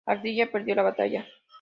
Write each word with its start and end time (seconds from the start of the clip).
Ardila 0.07 0.47
perdió 0.51 0.73
la 0.73 0.81
batalla. 0.81 1.27